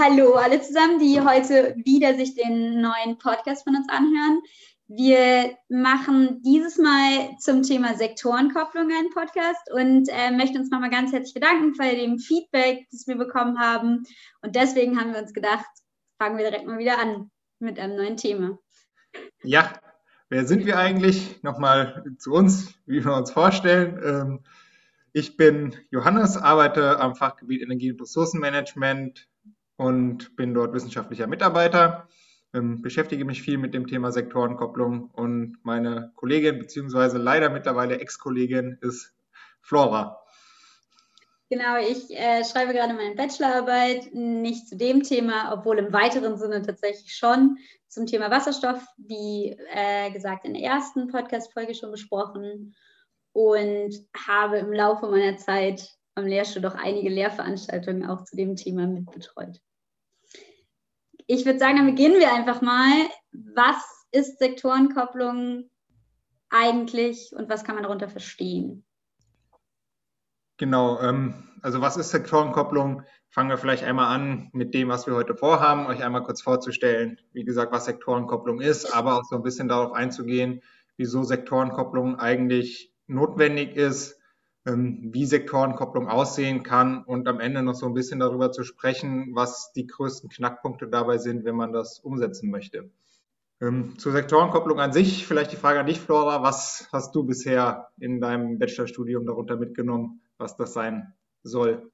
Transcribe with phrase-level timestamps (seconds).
[0.00, 4.40] Hallo alle zusammen, die heute wieder sich den neuen Podcast von uns anhören.
[4.86, 11.12] Wir machen dieses Mal zum Thema Sektorenkopplung einen Podcast und äh, möchten uns nochmal ganz
[11.12, 14.04] herzlich bedanken für dem Feedback, das wir bekommen haben.
[14.40, 15.66] Und deswegen haben wir uns gedacht,
[16.16, 18.56] fangen wir direkt mal wieder an mit einem neuen Thema.
[19.42, 19.72] Ja,
[20.28, 21.42] wer sind wir eigentlich?
[21.42, 24.00] Nochmal zu uns, wie wir uns vorstellen.
[24.04, 24.40] Ähm,
[25.12, 29.26] ich bin Johannes, arbeite am Fachgebiet Energie- und Ressourcenmanagement
[29.78, 32.08] und bin dort wissenschaftlicher Mitarbeiter.
[32.52, 38.78] Ähm, beschäftige mich viel mit dem Thema Sektorenkopplung und meine Kollegin beziehungsweise leider mittlerweile Ex-Kollegin
[38.80, 39.14] ist
[39.62, 40.20] Flora.
[41.50, 46.60] Genau, ich äh, schreibe gerade meine Bachelorarbeit, nicht zu dem Thema, obwohl im weiteren Sinne
[46.60, 47.56] tatsächlich schon
[47.86, 52.74] zum Thema Wasserstoff, wie äh, gesagt in der ersten Podcast-Folge schon besprochen
[53.32, 53.94] und
[54.26, 59.60] habe im Laufe meiner Zeit am Lehrstuhl doch einige Lehrveranstaltungen auch zu dem Thema mitbetreut.
[61.30, 63.06] Ich würde sagen, dann beginnen wir einfach mal.
[63.32, 63.76] Was
[64.12, 65.68] ist Sektorenkopplung
[66.48, 68.82] eigentlich und was kann man darunter verstehen?
[70.56, 73.02] Genau, ähm, also was ist Sektorenkopplung?
[73.28, 77.20] Fangen wir vielleicht einmal an mit dem, was wir heute vorhaben, euch einmal kurz vorzustellen,
[77.34, 80.62] wie gesagt, was Sektorenkopplung ist, aber auch so ein bisschen darauf einzugehen,
[80.96, 84.17] wieso Sektorenkopplung eigentlich notwendig ist,
[84.76, 89.72] wie Sektorenkopplung aussehen kann und am Ende noch so ein bisschen darüber zu sprechen, was
[89.72, 92.90] die größten Knackpunkte dabei sind, wenn man das umsetzen möchte.
[93.60, 97.88] Ähm, zur Sektorenkopplung an sich, vielleicht die Frage an dich, Flora, was hast du bisher
[97.98, 101.90] in deinem Bachelorstudium darunter mitgenommen, was das sein soll?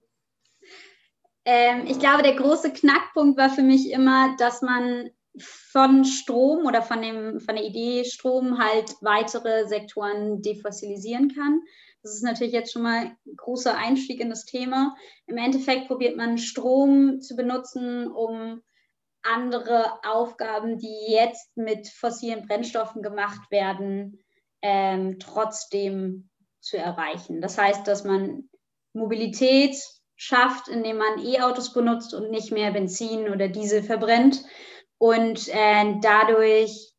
[1.47, 6.83] Ähm, ich glaube, der große Knackpunkt war für mich immer, dass man von Strom oder
[6.83, 11.61] von, dem, von der Idee Strom halt weitere Sektoren defossilisieren kann.
[12.05, 14.95] Das ist natürlich jetzt schon mal ein großer Einstieg in das Thema.
[15.27, 18.63] Im Endeffekt probiert man Strom zu benutzen, um
[19.23, 24.23] andere Aufgaben, die jetzt mit fossilen Brennstoffen gemacht werden,
[24.61, 26.29] ähm, trotzdem
[26.61, 27.41] zu erreichen.
[27.41, 28.51] Das heißt, dass man
[28.93, 29.75] Mobilität
[30.15, 34.45] schafft, indem man E-Autos benutzt und nicht mehr Benzin oder Diesel verbrennt.
[34.99, 36.93] Und äh, dadurch,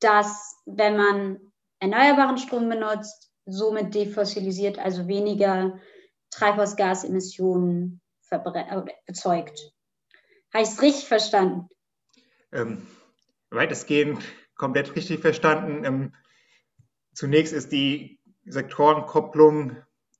[0.00, 5.78] dass wenn man erneuerbaren Strom benutzt, somit defossilisiert, also weniger
[6.30, 8.00] Treibhausgasemissionen
[9.06, 9.72] erzeugt.
[10.52, 11.68] Habe ich es richtig verstanden?
[12.52, 12.86] Ähm,
[13.50, 14.20] weitestgehend
[14.56, 15.84] komplett richtig verstanden.
[15.84, 16.12] Ähm,
[17.12, 19.76] zunächst ist die Sektorenkopplung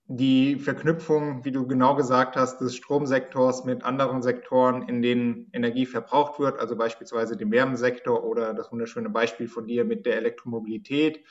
[0.07, 5.87] die Verknüpfung, wie du genau gesagt hast, des Stromsektors mit anderen Sektoren, in denen Energie
[5.87, 11.25] verbraucht wird, also beispielsweise dem Wärmesektor oder das wunderschöne Beispiel von dir mit der Elektromobilität.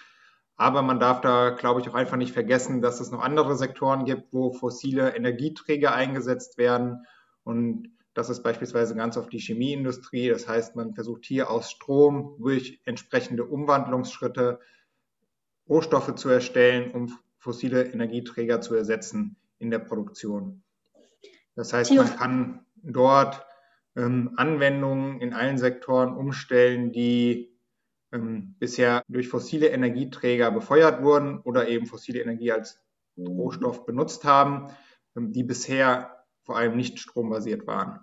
[0.56, 4.06] Aber man darf da, glaube ich, auch einfach nicht vergessen, dass es noch andere Sektoren
[4.06, 7.06] gibt, wo fossile Energieträger eingesetzt werden.
[7.44, 10.30] Und das ist beispielsweise ganz oft die Chemieindustrie.
[10.30, 14.60] Das heißt, man versucht hier aus Strom durch entsprechende Umwandlungsschritte
[15.68, 20.64] Rohstoffe zu erstellen, um fossile Energieträger zu ersetzen in der Produktion.
[21.56, 23.46] Das heißt, man kann dort
[23.96, 27.53] ähm, Anwendungen in allen Sektoren umstellen, die
[28.14, 32.80] ähm, bisher durch fossile Energieträger befeuert wurden oder eben fossile Energie als
[33.18, 34.68] Rohstoff benutzt haben,
[35.18, 38.00] ähm, die bisher vor allem nicht strombasiert waren.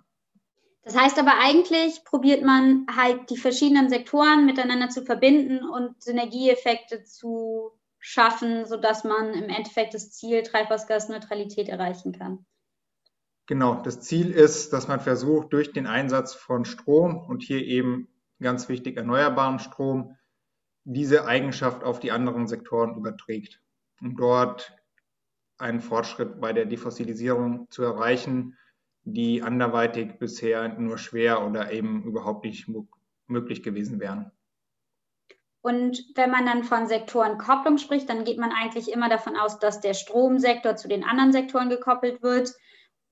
[0.83, 7.03] Das heißt aber eigentlich probiert man halt die verschiedenen Sektoren miteinander zu verbinden und Synergieeffekte
[7.03, 12.45] zu schaffen, sodass man im Endeffekt das Ziel Treibhausgasneutralität erreichen kann.
[13.45, 18.07] Genau, das Ziel ist, dass man versucht, durch den Einsatz von Strom und hier eben
[18.41, 20.17] ganz wichtig erneuerbaren Strom,
[20.83, 23.61] diese Eigenschaft auf die anderen Sektoren überträgt,
[24.01, 24.75] um dort
[25.57, 28.57] einen Fortschritt bei der Defossilisierung zu erreichen,
[29.03, 32.67] die anderweitig bisher nur schwer oder eben überhaupt nicht
[33.27, 34.31] möglich gewesen wären.
[35.63, 39.79] Und wenn man dann von Sektorenkopplung spricht, dann geht man eigentlich immer davon aus, dass
[39.79, 42.51] der Stromsektor zu den anderen Sektoren gekoppelt wird,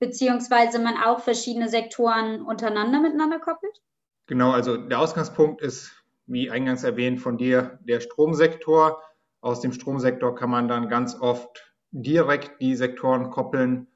[0.00, 3.80] beziehungsweise man auch verschiedene Sektoren untereinander miteinander koppelt?
[4.30, 9.02] Genau, also der Ausgangspunkt ist, wie eingangs erwähnt von dir, der Stromsektor.
[9.40, 13.88] Aus dem Stromsektor kann man dann ganz oft direkt die Sektoren koppeln,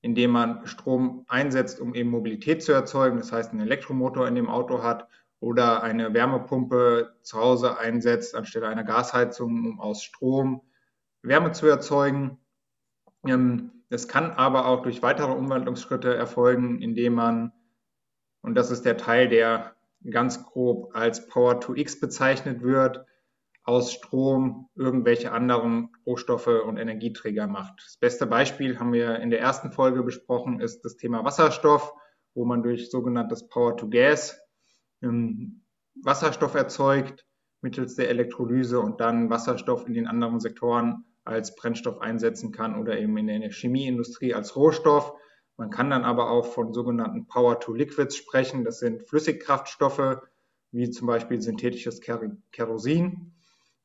[0.00, 3.18] indem man Strom einsetzt, um eben Mobilität zu erzeugen.
[3.18, 5.08] Das heißt, einen Elektromotor in dem Auto hat
[5.40, 10.62] oder eine Wärmepumpe zu Hause einsetzt anstelle einer Gasheizung, um aus Strom
[11.20, 12.38] Wärme zu erzeugen.
[13.26, 17.52] Ähm, es kann aber auch durch weitere Umwandlungsschritte erfolgen, indem man,
[18.46, 19.74] und das ist der Teil, der
[20.10, 23.04] ganz grob als Power to X bezeichnet wird,
[23.64, 27.82] aus Strom irgendwelche anderen Rohstoffe und Energieträger macht.
[27.84, 31.92] Das beste Beispiel haben wir in der ersten Folge besprochen, ist das Thema Wasserstoff
[32.36, 34.38] wo man durch sogenanntes Power-to-Gas
[35.02, 35.62] ähm,
[36.02, 37.26] Wasserstoff erzeugt
[37.62, 42.98] mittels der Elektrolyse und dann Wasserstoff in den anderen Sektoren als Brennstoff einsetzen kann oder
[42.98, 45.14] eben in der Chemieindustrie als Rohstoff.
[45.56, 48.64] Man kann dann aber auch von sogenannten Power-to-Liquids sprechen.
[48.64, 50.18] Das sind Flüssigkraftstoffe,
[50.70, 52.00] wie zum Beispiel synthetisches
[52.52, 53.32] Kerosin.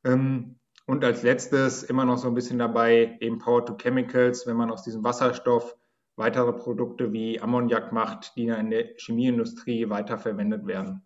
[0.04, 4.82] Ähm, und als letztes immer noch so ein bisschen dabei eben Power-to-Chemicals, wenn man aus
[4.82, 5.76] diesem Wasserstoff
[6.16, 11.02] weitere Produkte wie Ammoniak macht, die dann in der Chemieindustrie weiterverwendet werden.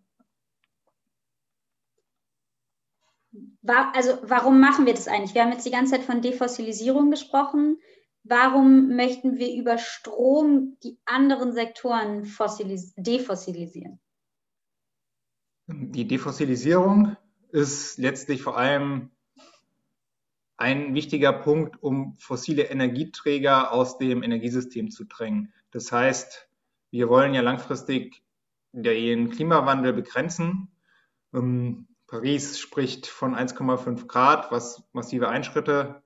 [3.93, 5.35] also warum machen wir das eigentlich?
[5.35, 7.79] Wir haben jetzt die ganze Zeit von Defossilisierung gesprochen.
[8.29, 12.23] Warum möchten wir über Strom die anderen Sektoren
[12.97, 13.99] defossilisieren?
[15.67, 17.15] Die Defossilisierung
[17.51, 19.11] ist letztlich vor allem
[20.57, 25.53] ein wichtiger Punkt, um fossile Energieträger aus dem Energiesystem zu drängen.
[25.71, 26.49] Das heißt,
[26.91, 28.23] wir wollen ja langfristig
[28.71, 30.69] den Klimawandel begrenzen.
[31.33, 36.01] Ähm, Paris spricht von 1,5 Grad, was massive Einschritte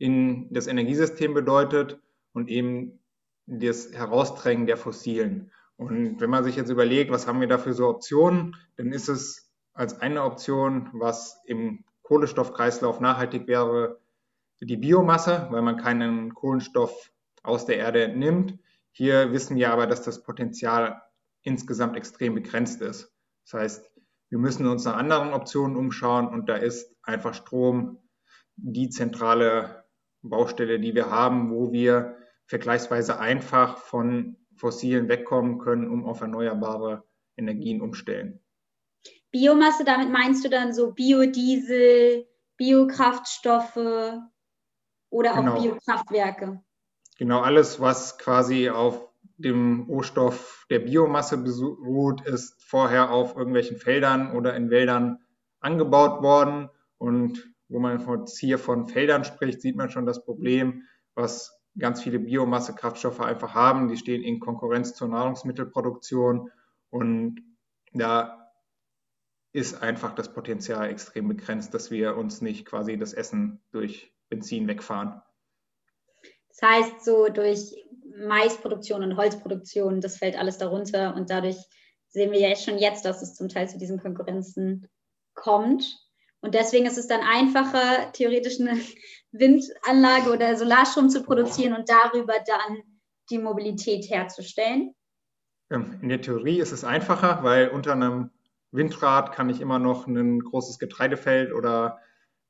[0.00, 2.00] in das Energiesystem bedeutet
[2.32, 3.00] und eben
[3.46, 5.52] das Herausdrängen der Fossilen.
[5.76, 9.08] Und wenn man sich jetzt überlegt, was haben wir da für so Optionen, dann ist
[9.08, 14.00] es als eine Option, was im Kohlenstoffkreislauf nachhaltig wäre,
[14.60, 17.12] die Biomasse, weil man keinen Kohlenstoff
[17.42, 18.58] aus der Erde entnimmt.
[18.92, 21.02] Hier wissen wir aber, dass das Potenzial
[21.42, 23.12] insgesamt extrem begrenzt ist.
[23.44, 23.90] Das heißt,
[24.30, 27.98] wir müssen uns nach anderen Optionen umschauen und da ist einfach Strom
[28.56, 29.79] die zentrale
[30.22, 37.04] Baustelle, die wir haben, wo wir vergleichsweise einfach von fossilen wegkommen können, um auf erneuerbare
[37.36, 38.40] Energien umstellen.
[39.30, 42.26] Biomasse, damit meinst du dann so Biodiesel,
[42.56, 43.76] Biokraftstoffe
[45.08, 45.54] oder genau.
[45.54, 46.62] auch Biokraftwerke?
[47.18, 54.36] Genau, alles, was quasi auf dem Rohstoff der Biomasse beruht, ist vorher auf irgendwelchen Feldern
[54.36, 55.18] oder in Wäldern
[55.60, 56.68] angebaut worden.
[56.98, 60.82] Und wo man hier von Feldern spricht, sieht man schon das Problem,
[61.14, 63.88] was ganz viele Biomasse-Kraftstoffe einfach haben.
[63.88, 66.50] Die stehen in Konkurrenz zur Nahrungsmittelproduktion
[66.90, 67.40] und
[67.92, 68.52] da
[69.52, 74.68] ist einfach das Potenzial extrem begrenzt, dass wir uns nicht quasi das Essen durch Benzin
[74.68, 75.22] wegfahren.
[76.48, 77.74] Das heißt, so durch
[78.16, 81.56] Maisproduktion und Holzproduktion, das fällt alles darunter und dadurch
[82.08, 84.88] sehen wir ja schon jetzt, dass es zum Teil zu diesen Konkurrenzen
[85.34, 86.09] kommt.
[86.40, 88.80] Und deswegen ist es dann einfacher, theoretisch eine
[89.32, 92.78] Windanlage oder Solarstrom zu produzieren und darüber dann
[93.30, 94.94] die Mobilität herzustellen.
[95.68, 98.30] In der Theorie ist es einfacher, weil unter einem
[98.72, 102.00] Windrad kann ich immer noch ein großes Getreidefeld oder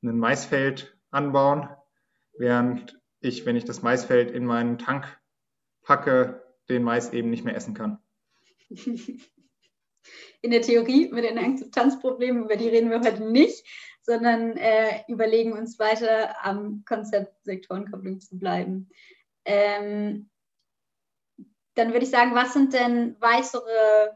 [0.03, 1.69] ein Maisfeld anbauen,
[2.39, 5.19] während ich, wenn ich das Maisfeld in meinen Tank
[5.83, 7.99] packe, den Mais eben nicht mehr essen kann.
[10.43, 13.65] In der Theorie mit den Akzeptanzproblemen, über die reden wir heute nicht,
[14.03, 18.89] sondern äh, überlegen uns weiter am Konzept Sektorenkopplung zu bleiben.
[19.45, 20.31] Ähm,
[21.75, 24.11] dann würde ich sagen, was sind denn weitere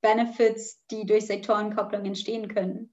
[0.00, 2.92] Benefits, die durch Sektorenkopplung entstehen können?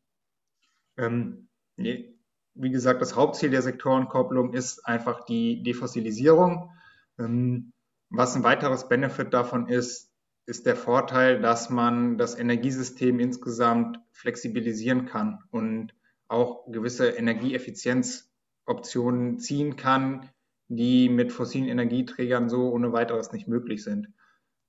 [0.98, 2.18] Ähm, nee.
[2.54, 6.72] Wie gesagt, das Hauptziel der Sektorenkopplung ist einfach die Defossilisierung.
[7.18, 7.74] Ähm,
[8.10, 10.11] was ein weiteres Benefit davon ist,
[10.52, 15.96] ist der Vorteil, dass man das Energiesystem insgesamt flexibilisieren kann und
[16.28, 20.30] auch gewisse Energieeffizienzoptionen ziehen kann,
[20.68, 24.10] die mit fossilen Energieträgern so ohne weiteres nicht möglich sind.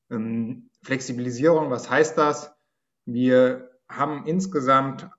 [0.08, 2.54] Ähm, Flexibilisierung, was heißt das?
[3.04, 5.10] Wir haben insgesamt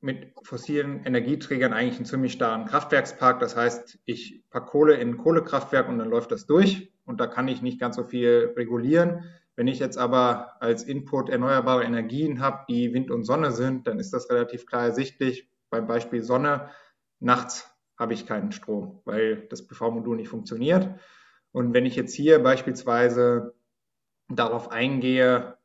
[0.00, 3.38] mit fossilen Energieträgern eigentlich einen ziemlich starren Kraftwerkspark.
[3.40, 7.26] Das heißt, ich packe Kohle in ein Kohlekraftwerk und dann läuft das durch und da
[7.26, 9.24] kann ich nicht ganz so viel regulieren.
[9.60, 13.98] Wenn ich jetzt aber als Input erneuerbare Energien habe, die Wind und Sonne sind, dann
[13.98, 15.50] ist das relativ klar ersichtlich.
[15.68, 16.70] Beim Beispiel Sonne,
[17.18, 20.88] nachts habe ich keinen Strom, weil das PV-Modul nicht funktioniert.
[21.52, 23.52] Und wenn ich jetzt hier beispielsweise
[24.30, 25.58] darauf eingehe,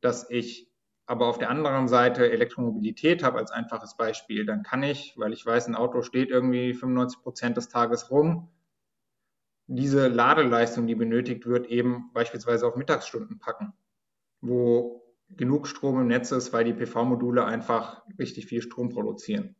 [0.00, 0.72] dass ich
[1.04, 5.44] aber auf der anderen Seite Elektromobilität habe als einfaches Beispiel, dann kann ich, weil ich
[5.44, 8.48] weiß, ein Auto steht irgendwie 95 Prozent des Tages rum,
[9.74, 13.72] diese Ladeleistung, die benötigt wird, eben beispielsweise auf Mittagsstunden packen,
[14.40, 19.56] wo genug Strom im Netz ist, weil die PV-Module einfach richtig viel Strom produzieren.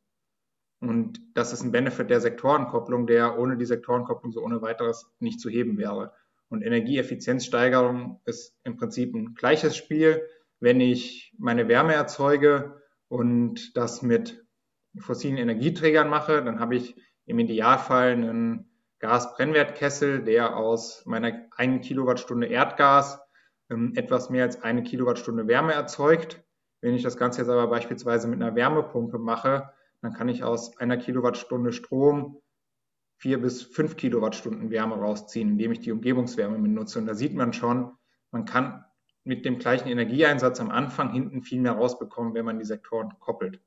[0.81, 5.41] Und das ist ein Benefit der Sektorenkopplung, der ohne die Sektorenkopplung so ohne weiteres nicht
[5.41, 6.13] zu heben wäre.
[6.49, 10.23] Und Energieeffizienzsteigerung ist im Prinzip ein gleiches Spiel.
[10.61, 14.45] Wenn ich meine Wärme erzeuge und das mit
[14.99, 18.72] fossilen Energieträgern mache, dann habe ich im Idealfall einen
[19.03, 23.21] Gasbrennwertkessel, der aus meiner 1 Kilowattstunde Erdgas
[23.69, 26.43] ähm, etwas mehr als eine Kilowattstunde Wärme erzeugt.
[26.81, 30.79] Wenn ich das Ganze jetzt aber beispielsweise mit einer Wärmepumpe mache, dann kann ich aus
[30.79, 32.41] einer Kilowattstunde Strom
[33.19, 37.01] vier bis fünf Kilowattstunden Wärme rausziehen, indem ich die Umgebungswärme benutze.
[37.01, 37.93] Und da sieht man schon,
[38.31, 38.85] man kann
[39.25, 43.61] mit dem gleichen Energieeinsatz am Anfang hinten viel mehr rausbekommen, wenn man die Sektoren koppelt.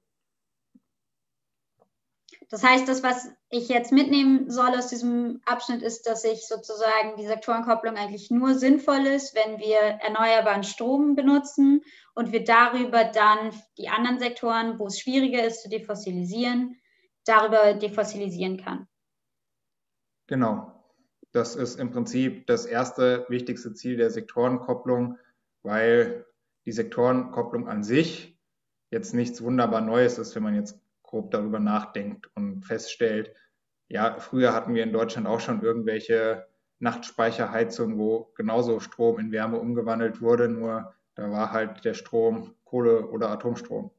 [2.49, 7.15] Das heißt, das, was ich jetzt mitnehmen soll aus diesem Abschnitt, ist, dass ich sozusagen
[7.17, 11.81] die Sektorenkopplung eigentlich nur sinnvoll ist, wenn wir erneuerbaren Strom benutzen
[12.13, 16.77] und wir darüber dann die anderen Sektoren, wo es schwieriger ist zu defossilisieren,
[17.25, 18.87] darüber defossilisieren kann.
[20.27, 20.71] Genau.
[21.31, 25.17] Das ist im Prinzip das erste wichtigste Ziel der Sektorenkopplung,
[25.63, 26.25] weil
[26.65, 28.39] die Sektorenkopplung an sich
[28.89, 33.33] jetzt nichts wunderbar Neues ist, wenn man jetzt grob darüber nachdenkt und feststellt,
[33.87, 36.47] ja, früher hatten wir in Deutschland auch schon irgendwelche
[36.79, 43.07] Nachtspeicherheizungen, wo genauso Strom in Wärme umgewandelt wurde, nur da war halt der Strom Kohle
[43.07, 43.91] oder Atomstrom.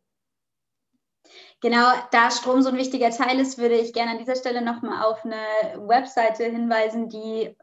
[1.60, 5.04] Genau, da Strom so ein wichtiger Teil ist, würde ich gerne an dieser Stelle nochmal
[5.04, 5.36] auf eine
[5.88, 7.56] Webseite hinweisen, die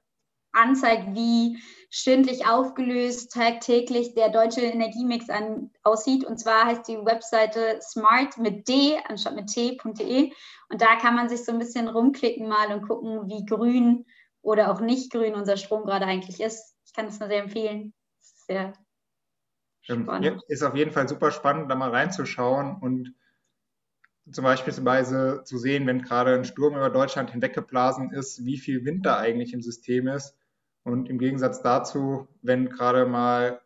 [0.53, 6.23] anzeigt, wie stündlich aufgelöst tagtäglich der deutsche Energiemix an, aussieht.
[6.23, 10.31] Und zwar heißt die Webseite smart mit d anstatt mit t.de.
[10.69, 14.05] Und da kann man sich so ein bisschen rumklicken mal und gucken, wie grün
[14.41, 16.75] oder auch nicht grün unser Strom gerade eigentlich ist.
[16.85, 17.93] Ich kann das nur sehr empfehlen.
[18.21, 18.73] Sehr
[19.89, 20.41] ähm, spannend.
[20.47, 23.13] Ist auf jeden Fall super spannend, da mal reinzuschauen und
[24.31, 29.05] zum Beispiel zu sehen, wenn gerade ein Sturm über Deutschland hinweggeblasen ist, wie viel Wind
[29.05, 30.37] da eigentlich im System ist
[30.83, 33.61] und im Gegensatz dazu, wenn gerade mal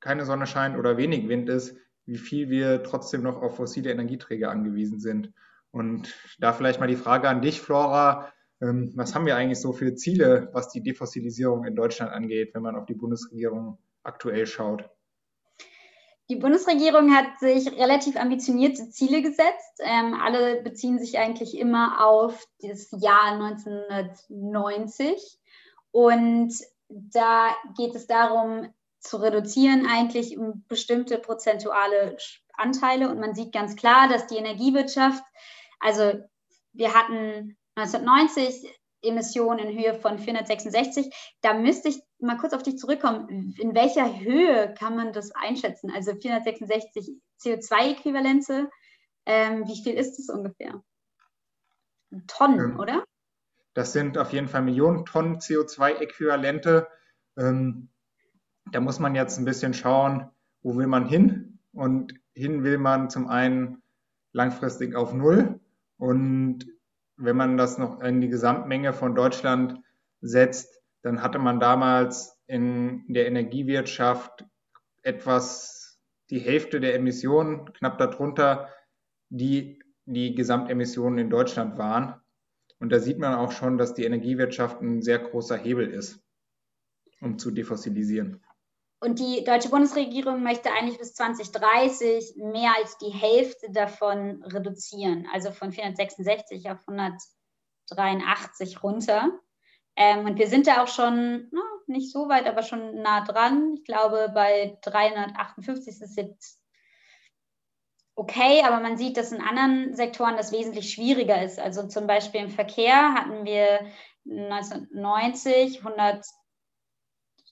[0.00, 4.50] keine Sonne scheint oder wenig Wind ist, wie viel wir trotzdem noch auf fossile Energieträger
[4.50, 5.32] angewiesen sind.
[5.70, 8.32] Und da vielleicht mal die Frage an dich, Flora.
[8.60, 12.62] Ähm, was haben wir eigentlich so für Ziele, was die Defossilisierung in Deutschland angeht, wenn
[12.62, 14.88] man auf die Bundesregierung aktuell schaut?
[16.28, 19.80] Die Bundesregierung hat sich relativ ambitionierte Ziele gesetzt.
[19.80, 25.38] Ähm, alle beziehen sich eigentlich immer auf das Jahr 1990.
[25.92, 26.54] Und
[26.88, 32.16] da geht es darum, zu reduzieren eigentlich um bestimmte prozentuale
[32.54, 33.10] Anteile.
[33.10, 35.22] Und man sieht ganz klar, dass die Energiewirtschaft,
[35.80, 36.12] also
[36.72, 38.68] wir hatten 1990
[39.02, 41.12] Emissionen in Höhe von 466.
[41.40, 43.54] Da müsste ich mal kurz auf dich zurückkommen.
[43.58, 45.90] In welcher Höhe kann man das einschätzen?
[45.90, 48.70] Also 466 CO2-Äquivalente.
[49.26, 50.82] Ähm, wie viel ist es ungefähr?
[52.28, 53.04] Tonnen, ähm, oder?
[53.74, 56.86] Das sind auf jeden Fall Millionen Tonnen CO2-Äquivalente.
[57.36, 57.88] Ähm,
[58.70, 60.30] da muss man jetzt ein bisschen schauen,
[60.62, 61.58] wo will man hin?
[61.72, 63.82] Und hin will man zum einen
[64.32, 65.60] langfristig auf Null.
[65.96, 66.66] Und
[67.16, 69.80] wenn man das noch in die Gesamtmenge von Deutschland
[70.20, 74.44] setzt, dann hatte man damals in der Energiewirtschaft
[75.02, 75.98] etwas
[76.30, 78.68] die Hälfte der Emissionen, knapp darunter,
[79.28, 82.21] die die Gesamtemissionen in Deutschland waren.
[82.82, 86.20] Und da sieht man auch schon, dass die Energiewirtschaft ein sehr großer Hebel ist,
[87.20, 88.44] um zu defossilisieren.
[88.98, 95.52] Und die deutsche Bundesregierung möchte eigentlich bis 2030 mehr als die Hälfte davon reduzieren, also
[95.52, 99.30] von 466 auf 183 runter.
[99.94, 101.52] Ähm, und wir sind da auch schon
[101.86, 103.74] nicht so weit, aber schon nah dran.
[103.76, 106.61] Ich glaube, bei 358 ist es jetzt
[108.14, 111.58] okay, aber man sieht, dass in anderen Sektoren das wesentlich schwieriger ist.
[111.58, 113.86] Also zum Beispiel im Verkehr hatten wir
[114.24, 115.84] 1990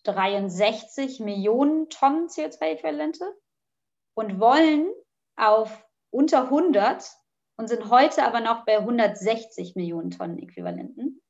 [0.05, 3.25] 163 Millionen Tonnen CO2-Äquivalente
[4.14, 4.90] und wollen
[5.37, 7.11] auf unter 100
[7.57, 11.21] und sind heute aber noch bei 160 Millionen Tonnen Äquivalenten.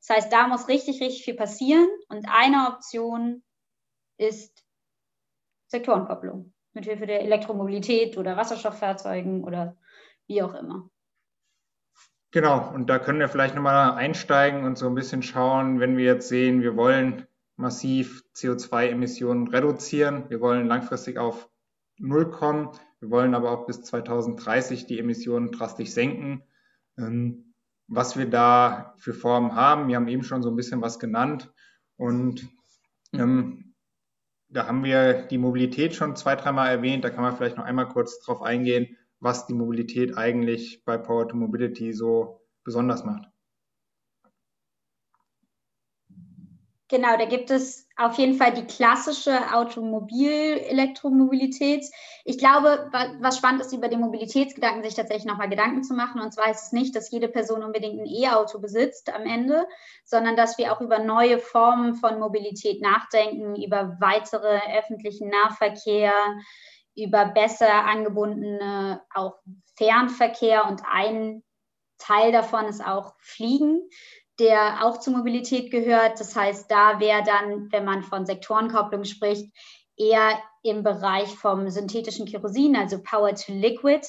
[0.00, 3.42] Das heißt, da muss richtig, richtig viel passieren und eine Option
[4.16, 4.64] ist
[5.68, 9.76] Sektorenkopplung mit Hilfe der Elektromobilität oder Wasserstofffahrzeugen oder
[10.26, 10.88] wie auch immer.
[12.30, 16.04] Genau, und da können wir vielleicht nochmal einsteigen und so ein bisschen schauen, wenn wir
[16.04, 21.50] jetzt sehen, wir wollen massiv CO2-Emissionen reduzieren, wir wollen langfristig auf
[21.98, 22.70] Null kommen,
[23.00, 26.44] wir wollen aber auch bis 2030 die Emissionen drastisch senken.
[26.96, 27.52] Ähm,
[27.88, 31.52] was wir da für Formen haben, wir haben eben schon so ein bisschen was genannt
[31.96, 32.48] und
[33.12, 33.69] ähm,
[34.50, 37.04] da haben wir die Mobilität schon zwei, dreimal erwähnt.
[37.04, 41.28] Da kann man vielleicht noch einmal kurz drauf eingehen, was die Mobilität eigentlich bei Power
[41.28, 43.28] to Mobility so besonders macht.
[46.90, 51.84] Genau, da gibt es auf jeden Fall die klassische Automobil-Elektromobilität.
[52.24, 56.20] Ich glaube, was spannend ist, über den Mobilitätsgedanken sich tatsächlich nochmal Gedanken zu machen.
[56.20, 59.68] Und zwar ist es nicht, dass jede Person unbedingt ein E-Auto besitzt am Ende,
[60.04, 66.12] sondern dass wir auch über neue Formen von Mobilität nachdenken, über weitere öffentlichen Nahverkehr,
[66.96, 69.36] über besser angebundene auch
[69.76, 71.44] Fernverkehr und ein
[71.98, 73.88] Teil davon ist auch Fliegen
[74.40, 76.18] der auch zur Mobilität gehört.
[76.18, 79.54] Das heißt, da wäre dann, wenn man von Sektorenkopplung spricht,
[79.96, 84.06] eher im Bereich vom synthetischen Kerosin, also Power to Liquid,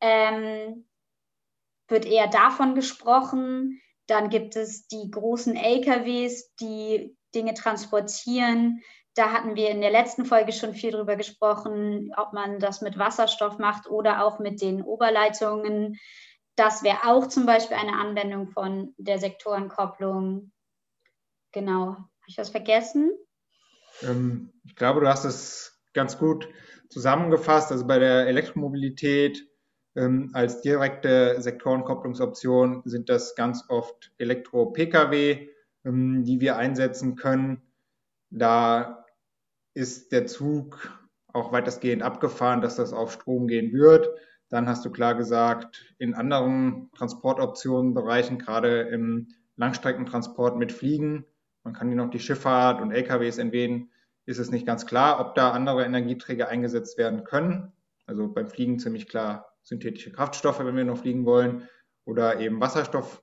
[0.00, 0.86] ähm,
[1.88, 3.80] wird eher davon gesprochen.
[4.06, 8.82] Dann gibt es die großen LKWs, die Dinge transportieren.
[9.14, 12.98] Da hatten wir in der letzten Folge schon viel drüber gesprochen, ob man das mit
[12.98, 15.98] Wasserstoff macht oder auch mit den Oberleitungen
[16.56, 20.52] das wäre auch zum Beispiel eine Anwendung von der Sektorenkopplung.
[21.52, 21.86] Genau.
[21.86, 23.12] Habe ich was vergessen?
[24.02, 26.48] Ähm, ich glaube, du hast es ganz gut
[26.88, 27.72] zusammengefasst.
[27.72, 29.46] Also bei der Elektromobilität
[29.94, 35.48] ähm, als direkte Sektorenkopplungsoption sind das ganz oft Elektro-Pkw,
[35.84, 37.62] ähm, die wir einsetzen können.
[38.30, 39.04] Da
[39.74, 40.98] ist der Zug
[41.32, 44.08] auch weitestgehend abgefahren, dass das auf Strom gehen wird.
[44.52, 51.24] Dann hast du klar gesagt, in anderen Transportoptionenbereichen, gerade im Langstreckentransport mit Fliegen,
[51.64, 53.90] man kann hier noch die Schifffahrt und LKWs erwähnen,
[54.26, 57.72] ist es nicht ganz klar, ob da andere Energieträger eingesetzt werden können.
[58.04, 61.66] Also beim Fliegen ziemlich klar synthetische Kraftstoffe, wenn wir noch fliegen wollen,
[62.04, 63.22] oder eben Wasserstoff.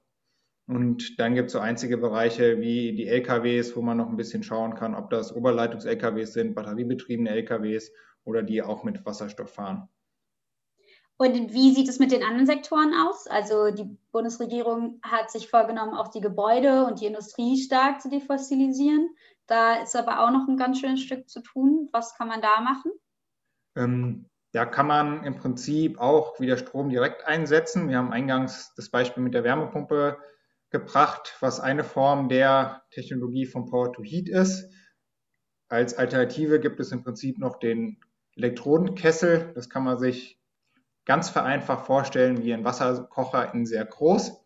[0.66, 4.42] Und dann gibt es so einzige Bereiche wie die LKWs, wo man noch ein bisschen
[4.42, 7.92] schauen kann, ob das Oberleitungs-LKWs sind, batteriebetriebene LKWs
[8.24, 9.90] oder die auch mit Wasserstoff fahren.
[11.22, 13.28] Und wie sieht es mit den anderen Sektoren aus?
[13.28, 19.10] Also die Bundesregierung hat sich vorgenommen, auch die Gebäude und die Industrie stark zu defossilisieren.
[19.46, 21.90] Da ist aber auch noch ein ganz schönes Stück zu tun.
[21.92, 22.94] Was kann man da machen?
[23.76, 27.90] Ähm, da kann man im Prinzip auch wieder Strom direkt einsetzen.
[27.90, 30.18] Wir haben eingangs das Beispiel mit der Wärmepumpe
[30.70, 34.72] gebracht, was eine Form der Technologie von Power to Heat ist.
[35.68, 38.00] Als Alternative gibt es im Prinzip noch den
[38.38, 39.52] Elektrodenkessel.
[39.54, 40.39] Das kann man sich
[41.10, 44.46] ganz vereinfacht vorstellen wie ein Wasserkocher in sehr groß.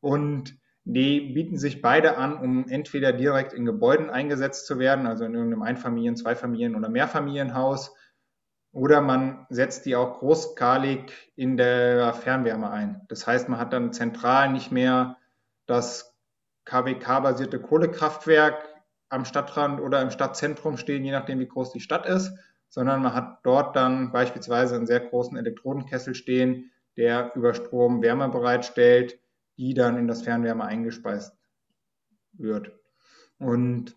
[0.00, 5.26] Und die bieten sich beide an, um entweder direkt in Gebäuden eingesetzt zu werden, also
[5.26, 7.94] in irgendeinem Einfamilien-, Zweifamilien- oder Mehrfamilienhaus,
[8.72, 13.02] oder man setzt die auch großskalig in der Fernwärme ein.
[13.08, 15.18] Das heißt, man hat dann zentral nicht mehr
[15.66, 16.16] das
[16.64, 18.66] KWK-basierte Kohlekraftwerk
[19.10, 22.32] am Stadtrand oder im Stadtzentrum stehen, je nachdem, wie groß die Stadt ist,
[22.70, 28.28] sondern man hat dort dann beispielsweise einen sehr großen Elektrodenkessel stehen, der über Strom Wärme
[28.28, 29.18] bereitstellt,
[29.58, 31.36] die dann in das Fernwärme eingespeist
[32.32, 32.72] wird.
[33.38, 33.96] Und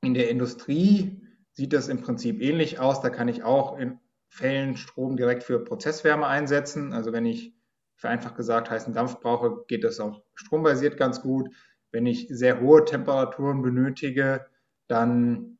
[0.00, 3.00] in der Industrie sieht das im Prinzip ähnlich aus.
[3.00, 6.92] Da kann ich auch in Fällen Strom direkt für Prozesswärme einsetzen.
[6.92, 7.54] Also wenn ich
[7.94, 11.50] vereinfacht gesagt heißen Dampf brauche, geht das auch strombasiert ganz gut.
[11.90, 14.46] Wenn ich sehr hohe Temperaturen benötige,
[14.86, 15.55] dann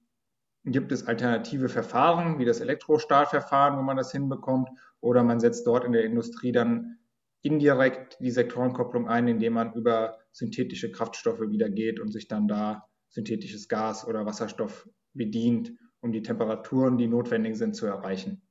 [0.66, 4.68] gibt es alternative Verfahren, wie das Elektrostahlverfahren, wo man das hinbekommt,
[5.00, 6.98] oder man setzt dort in der Industrie dann
[7.42, 12.88] indirekt die Sektorenkopplung ein, indem man über synthetische Kraftstoffe wieder geht und sich dann da
[13.11, 18.42] synthetisches Gas oder Wasserstoff bedient, um die Temperaturen, die notwendig sind, zu erreichen.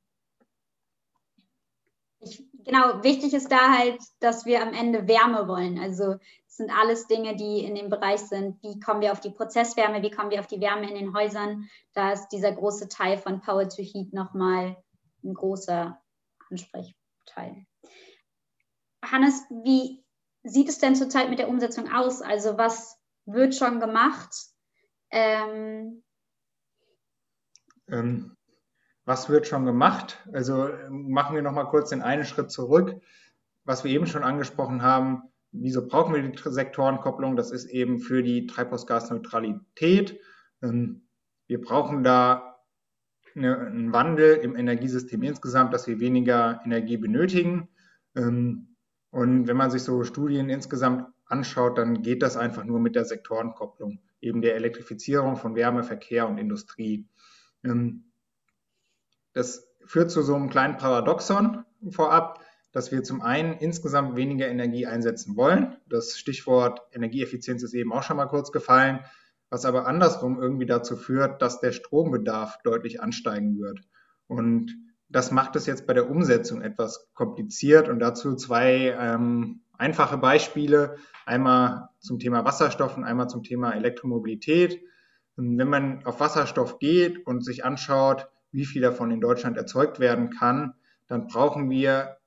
[2.22, 5.78] Ich, genau, wichtig ist da halt, dass wir am Ende Wärme wollen.
[5.78, 6.16] Also
[6.58, 10.12] sind alles Dinge, die in dem Bereich sind, wie kommen wir auf die Prozesswärme, wie
[10.12, 11.70] kommen wir auf die Wärme in den Häusern.
[11.94, 14.78] Da ist dieser große Teil von Power to Heat nochmal
[15.24, 16.00] ein großer
[16.50, 17.66] Ansprechteil.
[19.04, 20.04] Hannes, wie
[20.44, 22.22] sieht es denn zurzeit mit der Umsetzung aus?
[22.22, 24.34] Also was wird schon gemacht?
[25.12, 26.04] Ähm,
[27.88, 28.36] ähm,
[29.04, 30.26] was wird schon gemacht?
[30.32, 33.02] Also machen wir nochmal kurz den einen Schritt zurück.
[33.64, 35.24] Was wir eben schon angesprochen haben,
[35.62, 37.36] Wieso brauchen wir die Sektorenkopplung?
[37.36, 40.20] Das ist eben für die Treibhausgasneutralität.
[40.62, 41.08] Ähm,
[41.48, 42.56] wir brauchen da
[43.36, 47.70] einen Wandel im Energiesystem insgesamt, dass wir weniger Energie benötigen.
[48.16, 48.76] Ähm,
[49.12, 53.06] und wenn man sich so Studien insgesamt anschaut, dann geht das einfach nur mit der
[53.06, 57.08] Sektorenkopplung, eben der Elektrifizierung von Wärme, Verkehr und Industrie.
[57.64, 58.12] Ähm,
[59.34, 62.40] das führt zu so einem kleinen Paradoxon vorab
[62.76, 65.78] dass wir zum einen insgesamt weniger Energie einsetzen wollen.
[65.88, 69.00] Das Stichwort Energieeffizienz ist eben auch schon mal kurz gefallen,
[69.50, 73.80] was aber andersrum irgendwie dazu führt, dass der Strombedarf deutlich ansteigen wird.
[74.28, 74.76] Und
[75.08, 80.98] das macht es jetzt bei der Umsetzung etwas kompliziert und dazu zwei ähm, einfache Beispiele.
[81.26, 84.82] Einmal zum Thema Wasserstoff und einmal zum Thema Elektromobilität.
[85.38, 90.30] Wenn man auf Wasserstoff geht und sich anschaut, wie viel davon in Deutschland erzeugt werden
[90.30, 90.74] kann,
[91.08, 92.18] dann brauchen wir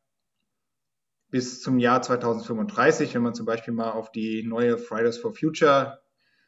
[1.31, 6.01] bis zum Jahr 2035, wenn man zum Beispiel mal auf die neue Fridays for Future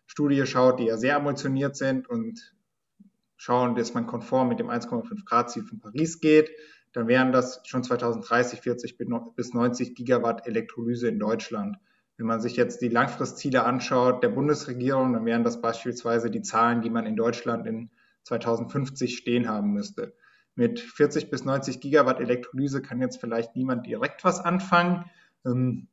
[0.07, 2.55] Studie schaut, die ja sehr ambitioniert sind und
[3.37, 6.51] schauen, dass man konform mit dem 1,5 Grad Ziel von Paris geht,
[6.93, 8.99] dann wären das schon 2030 40
[9.37, 11.77] bis 90 Gigawatt Elektrolyse in Deutschland.
[12.17, 16.83] Wenn man sich jetzt die Langfristziele anschaut der Bundesregierung, dann wären das beispielsweise die Zahlen,
[16.83, 17.91] die man in Deutschland in
[18.25, 20.15] 2050 stehen haben müsste.
[20.61, 25.07] Mit 40 bis 90 Gigawatt Elektrolyse kann jetzt vielleicht niemand direkt was anfangen.
[25.47, 25.89] Ähm,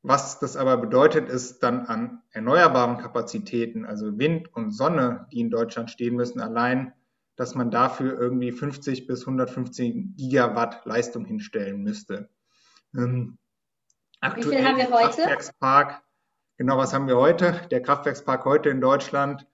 [0.00, 5.50] was das aber bedeutet, ist dann an erneuerbaren Kapazitäten, also Wind und Sonne, die in
[5.50, 6.94] Deutschland stehen müssen, allein
[7.36, 12.30] dass man dafür irgendwie 50 bis 150 Gigawatt Leistung hinstellen müsste.
[12.94, 13.36] Ähm,
[14.20, 15.16] aktuell Wie viel haben wir heute?
[15.16, 16.02] Kraftwerkspark,
[16.56, 17.60] genau was haben wir heute?
[17.70, 19.46] Der Kraftwerkspark heute in Deutschland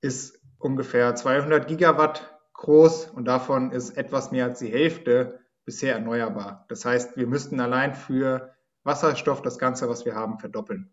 [0.00, 6.64] ist ungefähr 200 Gigawatt groß und davon ist etwas mehr als die Hälfte bisher erneuerbar.
[6.68, 10.90] Das heißt, wir müssten allein für Wasserstoff das Ganze, was wir haben, verdoppeln.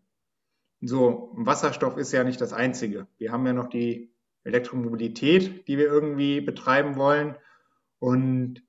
[0.82, 3.06] So, Wasserstoff ist ja nicht das Einzige.
[3.16, 4.12] Wir haben ja noch die
[4.44, 7.36] Elektromobilität, die wir irgendwie betreiben wollen.
[7.98, 8.62] Und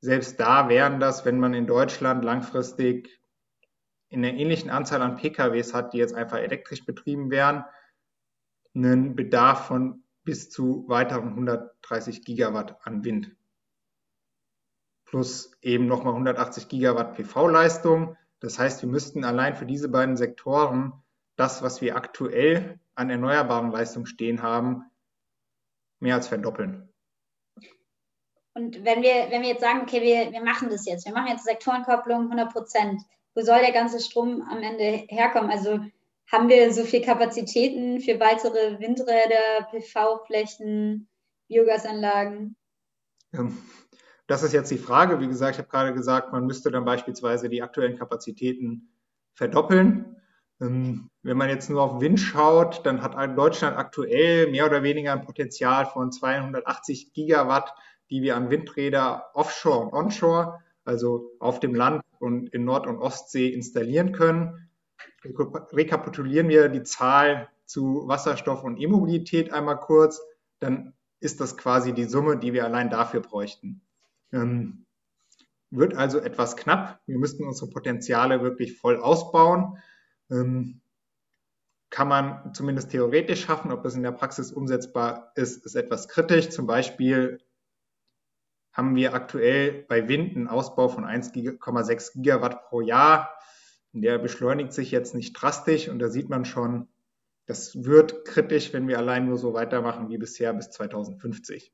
[0.00, 3.20] selbst da wären das, wenn man in Deutschland langfristig
[4.08, 7.64] in einer ähnlichen Anzahl an PKWs hat, die jetzt einfach elektrisch betrieben wären,
[8.74, 13.30] einen Bedarf von bis zu weiteren 130 Gigawatt an Wind.
[15.04, 18.16] Plus eben nochmal 180 Gigawatt PV-Leistung.
[18.40, 20.92] Das heißt, wir müssten allein für diese beiden Sektoren
[21.36, 24.84] das, was wir aktuell an erneuerbaren Leistungen stehen haben,
[26.00, 26.88] mehr als verdoppeln.
[28.54, 31.28] Und wenn wir, wenn wir jetzt sagen, okay, wir, wir machen das jetzt, wir machen
[31.28, 33.02] jetzt Sektorenkopplung 100 Prozent,
[33.34, 35.50] wo soll der ganze Strom am Ende herkommen?
[35.50, 35.80] Also
[36.30, 41.08] haben wir so viel Kapazitäten für weitere Windräder, PV-Flächen,
[41.48, 42.56] Biogasanlagen?
[43.32, 43.58] Ähm,
[44.26, 45.20] das ist jetzt die Frage.
[45.20, 48.88] Wie gesagt, ich habe gerade gesagt, man müsste dann beispielsweise die aktuellen Kapazitäten
[49.34, 50.16] verdoppeln.
[50.60, 55.12] Ähm, wenn man jetzt nur auf Wind schaut, dann hat Deutschland aktuell mehr oder weniger
[55.12, 57.74] ein Potenzial von 280 Gigawatt,
[58.10, 62.98] die wir an Windräder offshore und onshore, also auf dem Land und in Nord- und
[62.98, 64.63] Ostsee installieren können.
[65.24, 70.20] Rekapitulieren wir die Zahl zu Wasserstoff und E-Mobilität einmal kurz,
[70.58, 73.80] dann ist das quasi die Summe, die wir allein dafür bräuchten.
[74.32, 74.84] Ähm,
[75.70, 77.00] wird also etwas knapp.
[77.06, 79.78] Wir müssten unsere Potenziale wirklich voll ausbauen.
[80.30, 80.80] Ähm,
[81.90, 83.72] kann man zumindest theoretisch schaffen.
[83.72, 86.50] Ob das in der Praxis umsetzbar ist, ist etwas kritisch.
[86.50, 87.40] Zum Beispiel
[88.72, 93.30] haben wir aktuell bei Wind einen Ausbau von 1,6 Gigawatt pro Jahr.
[93.96, 96.88] Der beschleunigt sich jetzt nicht drastisch und da sieht man schon,
[97.46, 101.72] das wird kritisch, wenn wir allein nur so weitermachen wie bisher bis 2050.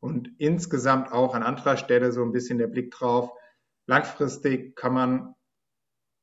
[0.00, 3.32] Und insgesamt auch an anderer Stelle so ein bisschen der Blick drauf.
[3.86, 5.34] Langfristig kann man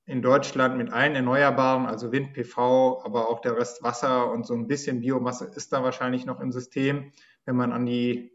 [0.07, 4.55] in Deutschland mit allen Erneuerbaren, also Wind, PV, aber auch der Rest Wasser und so
[4.55, 7.11] ein bisschen Biomasse ist da wahrscheinlich noch im System.
[7.45, 8.31] Wenn man an die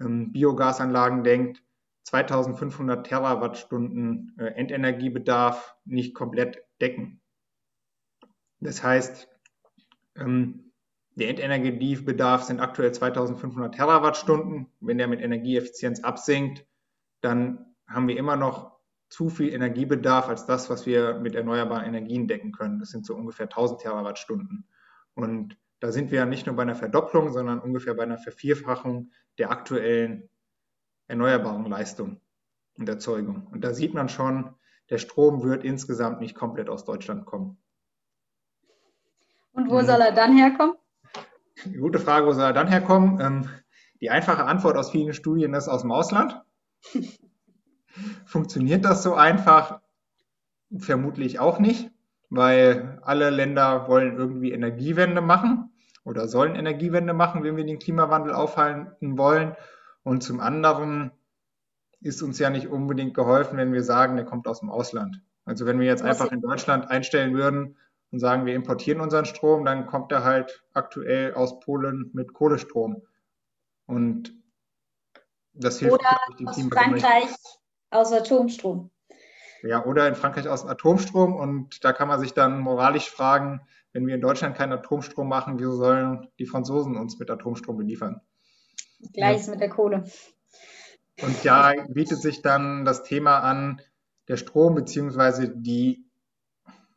[0.00, 1.64] ähm, Biogasanlagen denkt,
[2.08, 7.20] 2500 Terawattstunden äh, Endenergiebedarf nicht komplett decken.
[8.60, 9.28] Das heißt,
[10.16, 10.72] ähm,
[11.16, 14.72] der Endenergiebedarf sind aktuell 2500 Terawattstunden.
[14.80, 16.64] Wenn der mit Energieeffizienz absinkt,
[17.20, 18.78] dann haben wir immer noch
[19.10, 22.78] zu viel Energiebedarf als das, was wir mit erneuerbaren Energien decken können.
[22.78, 24.66] Das sind so ungefähr 1000 Terawattstunden.
[25.14, 29.10] Und da sind wir ja nicht nur bei einer Verdopplung, sondern ungefähr bei einer Vervierfachung
[29.36, 30.30] der aktuellen
[31.08, 32.20] erneuerbaren Leistung
[32.78, 33.46] und Erzeugung.
[33.50, 34.54] Und da sieht man schon,
[34.90, 37.58] der Strom wird insgesamt nicht komplett aus Deutschland kommen.
[39.52, 40.74] Und wo soll er dann herkommen?
[41.78, 43.20] Gute Frage, wo soll er dann herkommen?
[43.20, 43.50] Ähm,
[44.00, 46.40] die einfache Antwort aus vielen Studien ist aus dem Ausland.
[48.24, 49.80] Funktioniert das so einfach?
[50.76, 51.90] Vermutlich auch nicht,
[52.30, 55.72] weil alle Länder wollen irgendwie Energiewende machen
[56.04, 59.56] oder sollen Energiewende machen, wenn wir den Klimawandel aufhalten wollen.
[60.08, 61.10] Und zum anderen
[62.00, 65.20] ist uns ja nicht unbedingt geholfen, wenn wir sagen, der kommt aus dem Ausland.
[65.44, 67.76] Also wenn wir jetzt einfach in Deutschland einstellen würden
[68.10, 73.02] und sagen, wir importieren unseren Strom, dann kommt er halt aktuell aus Polen mit Kohlestrom.
[73.84, 74.32] Und
[75.52, 76.16] das hilft Oder
[76.46, 77.34] aus Frankreich
[77.90, 78.90] aus Atomstrom.
[79.62, 81.36] Ja, oder in Frankreich aus Atomstrom.
[81.36, 83.60] Und da kann man sich dann moralisch fragen,
[83.92, 88.22] wenn wir in Deutschland keinen Atomstrom machen, wieso sollen die Franzosen uns mit Atomstrom beliefern?
[89.12, 89.52] Gleiches ja.
[89.52, 90.04] mit der Kohle.
[91.22, 93.80] Und da bietet sich dann das Thema an,
[94.28, 96.04] der Strom beziehungsweise die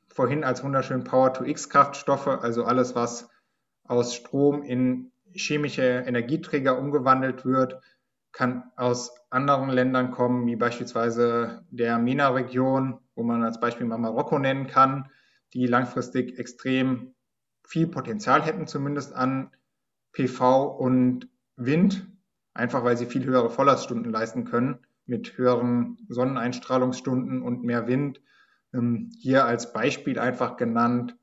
[0.09, 3.29] vorhin als wunderschön Power-to-X-Kraftstoffe, also alles, was
[3.85, 7.81] aus Strom in chemische Energieträger umgewandelt wird,
[8.31, 14.39] kann aus anderen Ländern kommen, wie beispielsweise der MENA-Region, wo man als Beispiel mal Marokko
[14.39, 15.09] nennen kann,
[15.53, 17.13] die langfristig extrem
[17.65, 19.51] viel Potenzial hätten, zumindest an
[20.13, 21.29] PV und
[21.65, 22.08] Wind,
[22.54, 28.21] einfach weil sie viel höhere Volllaststunden leisten können mit höheren Sonneneinstrahlungsstunden und mehr Wind.
[28.74, 31.17] Ähm, hier als Beispiel einfach genannt.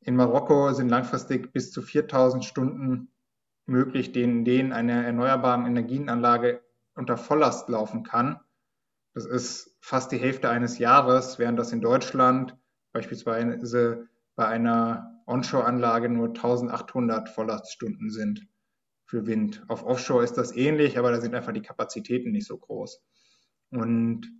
[0.00, 3.10] In Marokko sind langfristig bis zu 4000 Stunden
[3.66, 6.62] möglich, denen, denen eine erneuerbare Energienanlage
[6.94, 8.40] unter Volllast laufen kann.
[9.14, 12.56] Das ist fast die Hälfte eines Jahres, während das in Deutschland
[12.92, 18.46] beispielsweise bei einer Onshore-Anlage nur 1800 Volllaststunden sind
[19.08, 19.64] für Wind.
[19.68, 23.02] Auf Offshore ist das ähnlich, aber da sind einfach die Kapazitäten nicht so groß.
[23.70, 24.30] Und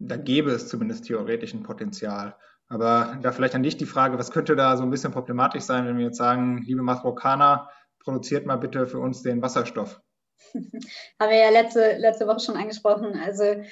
[0.00, 2.36] da gäbe es zumindest theoretisch ein Potenzial.
[2.66, 5.86] Aber da vielleicht an dich die Frage, was könnte da so ein bisschen problematisch sein,
[5.86, 10.00] wenn wir jetzt sagen, liebe Marokkaner, produziert mal bitte für uns den Wasserstoff?
[10.54, 13.16] Haben wir ja letzte, letzte Woche schon angesprochen.
[13.24, 13.62] Also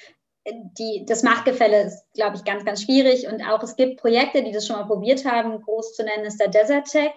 [0.47, 3.27] die, das Machtgefälle ist, glaube ich, ganz, ganz schwierig.
[3.29, 5.61] Und auch es gibt Projekte, die das schon mal probiert haben.
[5.61, 7.13] Groß zu nennen ist der Desert Tech,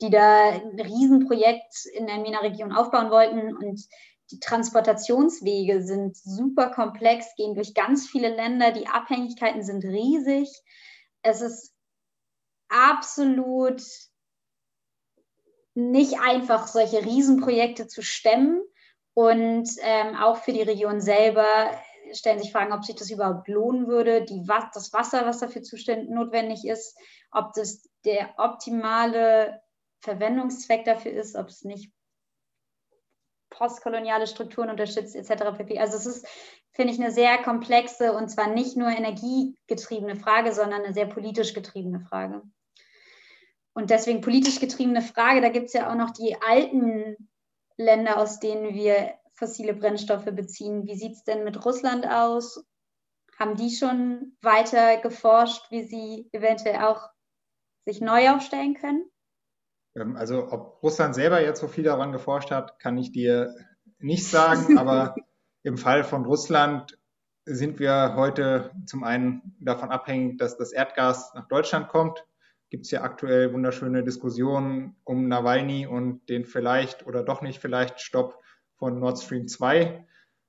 [0.00, 3.54] die da ein Riesenprojekt in der MENA-Region aufbauen wollten.
[3.54, 3.86] Und
[4.30, 8.72] die Transportationswege sind super komplex, gehen durch ganz viele Länder.
[8.72, 10.48] Die Abhängigkeiten sind riesig.
[11.22, 11.74] Es ist
[12.68, 13.82] absolut
[15.74, 18.62] nicht einfach, solche Riesenprojekte zu stemmen.
[19.14, 21.46] Und ähm, auch für die Region selber
[22.12, 26.10] stellen sich Fragen, ob sich das überhaupt lohnen würde, die, das Wasser, was dafür zuständig
[26.10, 26.96] notwendig ist,
[27.30, 29.60] ob das der optimale
[30.00, 31.92] Verwendungszweck dafür ist, ob es nicht
[33.50, 35.42] postkoloniale Strukturen unterstützt, etc.
[35.78, 36.26] Also es ist,
[36.72, 41.54] finde ich, eine sehr komplexe und zwar nicht nur energiegetriebene Frage, sondern eine sehr politisch
[41.54, 42.42] getriebene Frage.
[43.74, 47.16] Und deswegen politisch getriebene Frage, da gibt es ja auch noch die alten
[47.76, 50.86] Länder, aus denen wir fossile Brennstoffe beziehen.
[50.86, 52.64] Wie sieht es denn mit Russland aus?
[53.36, 57.08] Haben die schon weiter geforscht, wie sie eventuell auch
[57.84, 59.04] sich neu aufstellen können?
[59.96, 63.52] Ähm, also ob Russland selber jetzt so viel daran geforscht hat, kann ich dir
[63.98, 65.16] nicht sagen, aber
[65.64, 66.96] im Fall von Russland
[67.44, 72.24] sind wir heute zum einen davon abhängig, dass das Erdgas nach Deutschland kommt.
[72.70, 78.00] Gibt es ja aktuell wunderschöne Diskussionen um Nawalny und den vielleicht oder doch nicht vielleicht
[78.00, 78.41] Stopp
[78.82, 80.04] von Nord Stream 2.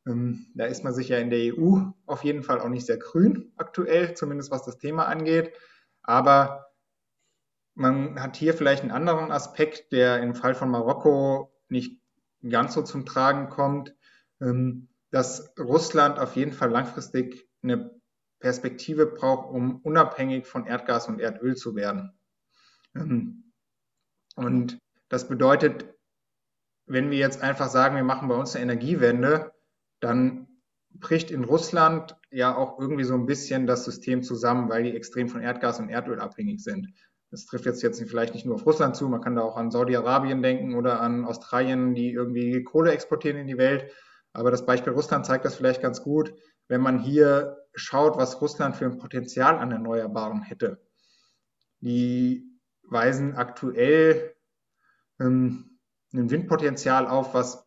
[0.07, 2.97] Ähm, da ist man sich ja in der EU auf jeden Fall auch nicht sehr
[2.97, 5.53] grün aktuell, zumindest was das Thema angeht.
[6.01, 6.65] Aber
[7.75, 12.01] man hat hier vielleicht einen anderen Aspekt, der im Fall von Marokko nicht
[12.41, 13.93] ganz so zum Tragen kommt,
[14.41, 17.91] ähm, dass Russland auf jeden Fall langfristig eine
[18.39, 22.17] Perspektive braucht, um unabhängig von Erdgas und Erdöl zu werden.
[22.95, 23.53] Ähm,
[24.35, 25.93] und das bedeutet,
[26.85, 29.53] wenn wir jetzt einfach sagen, wir machen bei uns eine Energiewende,
[29.99, 30.47] dann
[30.91, 35.27] bricht in Russland ja auch irgendwie so ein bisschen das System zusammen, weil die extrem
[35.27, 36.89] von Erdgas und Erdöl abhängig sind.
[37.31, 39.71] Das trifft jetzt, jetzt vielleicht nicht nur auf Russland zu, man kann da auch an
[39.71, 43.91] Saudi-Arabien denken oder an Australien, die irgendwie Kohle exportieren in die Welt.
[44.33, 46.33] Aber das Beispiel Russland zeigt das vielleicht ganz gut,
[46.67, 50.79] wenn man hier schaut, was Russland für ein Potenzial an Erneuerbaren hätte.
[51.81, 54.35] Die weisen aktuell
[55.19, 55.72] ähm,
[56.13, 57.65] ein Windpotenzial auf, was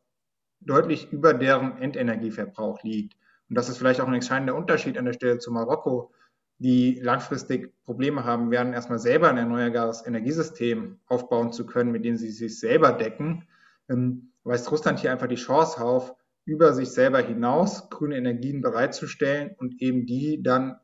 [0.61, 3.17] deutlich über deren Endenergieverbrauch liegt.
[3.49, 6.13] Und das ist vielleicht auch ein entscheidender Unterschied an der Stelle zu Marokko,
[6.59, 12.17] die langfristig Probleme haben werden, erstmal selber ein erneuerbares Energiesystem aufbauen zu können, mit dem
[12.17, 13.47] sie sich selber decken,
[13.89, 19.55] ähm, weist Russland hier einfach die Chance auf, über sich selber hinaus grüne Energien bereitzustellen
[19.59, 20.79] und eben die dann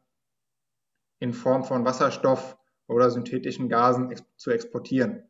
[1.20, 5.22] in Form von Wasserstoff oder synthetischen Gasen zu exportieren.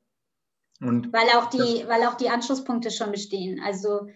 [0.82, 3.60] Und weil auch die, das, weil auch die Anschlusspunkte schon bestehen.
[3.64, 4.08] Also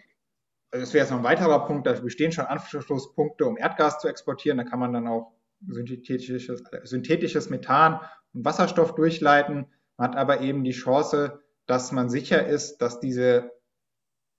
[0.77, 4.09] also das wäre jetzt noch ein weiterer Punkt, da bestehen schon Anschlusspunkte, um Erdgas zu
[4.09, 4.59] exportieren.
[4.59, 5.33] Da kann man dann auch
[5.67, 8.01] synthetisches, synthetisches Methan
[8.35, 9.67] und Wasserstoff durchleiten.
[9.97, 13.53] Man hat aber eben die Chance, dass man sicher ist, dass diese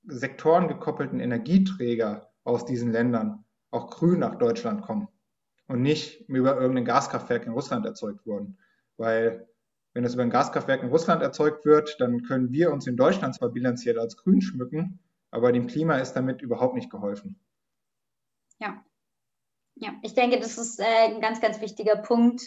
[0.04, 5.08] sektorengekoppelten Energieträger aus diesen Ländern auch grün nach Deutschland kommen
[5.68, 8.58] und nicht über irgendein Gaskraftwerk in Russland erzeugt wurden.
[8.98, 9.48] Weil
[9.98, 13.34] wenn es über ein Gaskraftwerk in Russland erzeugt wird, dann können wir uns in Deutschland
[13.34, 15.00] zwar bilanziell als grün schmücken,
[15.32, 17.44] aber dem Klima ist damit überhaupt nicht geholfen.
[18.60, 18.86] Ja,
[19.74, 22.44] ja, ich denke, das ist äh, ein ganz, ganz wichtiger Punkt.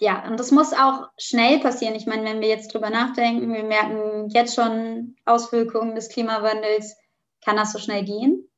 [0.00, 1.94] ja, und das muss auch schnell passieren.
[1.94, 6.96] Ich meine, wenn wir jetzt drüber nachdenken, wir merken jetzt schon Auswirkungen des Klimawandels,
[7.44, 8.50] kann das so schnell gehen?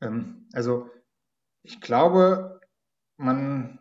[0.00, 0.88] Ähm, also
[1.64, 2.60] ich glaube,
[3.16, 3.80] man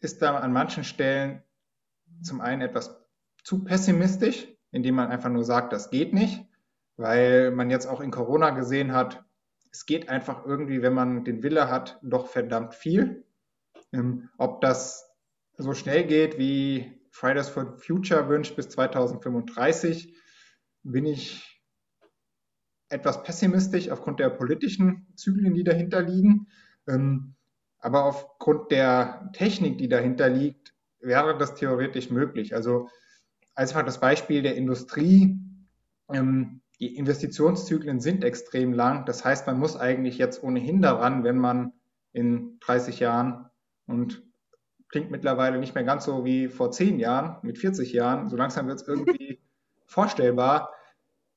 [0.00, 1.44] ist da an manchen Stellen
[2.22, 2.96] zum einen etwas
[3.44, 6.46] zu pessimistisch, indem man einfach nur sagt, das geht nicht,
[6.96, 9.24] weil man jetzt auch in Corona gesehen hat,
[9.72, 13.24] es geht einfach irgendwie, wenn man den Wille hat, doch verdammt viel.
[13.92, 15.10] Ähm, ob das
[15.56, 20.14] so schnell geht, wie Fridays for Future wünscht bis 2035,
[20.82, 21.62] bin ich
[22.88, 26.48] etwas pessimistisch aufgrund der politischen Zyklen, die dahinter liegen.
[26.86, 27.34] Ähm,
[27.78, 30.71] aber aufgrund der Technik, die dahinter liegt,
[31.02, 32.54] wäre das theoretisch möglich.
[32.54, 32.88] Also
[33.54, 35.38] einfach das Beispiel der Industrie.
[36.12, 39.04] Ähm, die Investitionszyklen sind extrem lang.
[39.06, 41.72] Das heißt, man muss eigentlich jetzt ohnehin daran, wenn man
[42.12, 43.48] in 30 Jahren
[43.86, 44.22] und
[44.88, 48.28] klingt mittlerweile nicht mehr ganz so wie vor 10 Jahren, mit 40 Jahren.
[48.28, 49.40] So langsam wird es irgendwie
[49.86, 50.72] vorstellbar,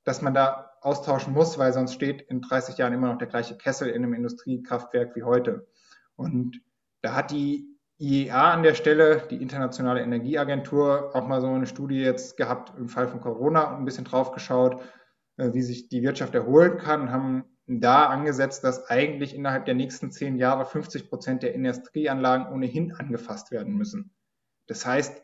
[0.04, 3.58] dass man da austauschen muss, weil sonst steht in 30 Jahren immer noch der gleiche
[3.58, 5.68] Kessel in einem Industriekraftwerk wie heute.
[6.16, 6.62] Und
[7.02, 12.02] da hat die IEA an der Stelle, die Internationale Energieagentur, auch mal so eine Studie
[12.02, 14.82] jetzt gehabt im Fall von Corona und ein bisschen drauf geschaut,
[15.38, 20.12] äh, wie sich die Wirtschaft erholen kann haben da angesetzt, dass eigentlich innerhalb der nächsten
[20.12, 24.14] zehn Jahre 50 Prozent der Industrieanlagen ohnehin angefasst werden müssen.
[24.68, 25.24] Das heißt,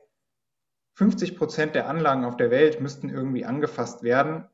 [0.95, 4.47] 50 Prozent der Anlagen auf der Welt müssten irgendwie angefasst werden.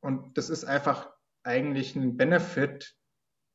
[0.00, 1.10] Und das ist einfach
[1.42, 2.96] eigentlich ein Benefit,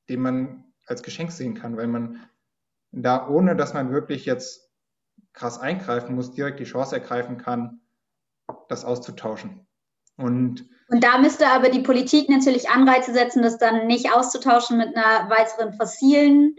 [0.10, 2.30] den man als Geschenk sehen kann, weil man
[2.92, 4.70] da, ohne dass man wirklich jetzt
[5.34, 7.82] krass eingreifen muss, direkt die Chance ergreifen kann,
[8.68, 9.68] das auszutauschen.
[10.18, 14.96] Und, und da müsste aber die Politik natürlich Anreize setzen, das dann nicht auszutauschen mit
[14.96, 16.56] einer weiteren fossilen,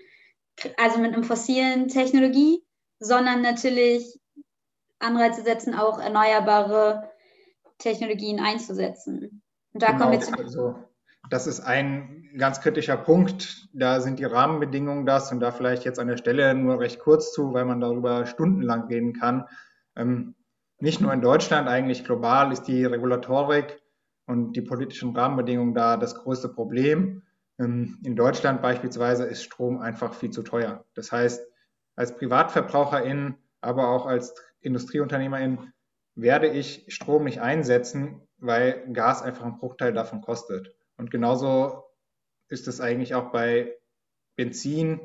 [0.78, 2.64] also mit einem fossilen Technologie,
[3.00, 4.18] sondern natürlich
[4.98, 7.10] Anreize setzen, auch erneuerbare
[7.78, 9.42] Technologien einzusetzen.
[9.72, 10.34] Und da genau, kommen wir zu.
[10.34, 10.89] Also,
[11.28, 13.68] das ist ein ganz kritischer Punkt.
[13.72, 17.32] Da sind die Rahmenbedingungen das und da vielleicht jetzt an der Stelle nur recht kurz
[17.32, 19.46] zu, weil man darüber stundenlang reden kann.
[19.96, 20.34] Ähm,
[20.78, 23.80] nicht nur in Deutschland, eigentlich global ist die Regulatorik
[24.26, 27.22] und die politischen Rahmenbedingungen da das größte Problem.
[27.58, 30.84] Ähm, in Deutschland beispielsweise ist Strom einfach viel zu teuer.
[30.94, 31.46] Das heißt,
[31.96, 35.72] als Privatverbraucherin, aber auch als Industrieunternehmerin
[36.14, 40.74] werde ich Strom nicht einsetzen, weil Gas einfach einen Bruchteil davon kostet.
[41.00, 41.82] Und genauso
[42.48, 43.76] ist es eigentlich auch bei
[44.36, 45.00] Benzin